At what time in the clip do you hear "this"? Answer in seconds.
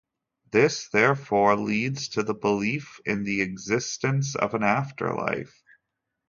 0.49-0.87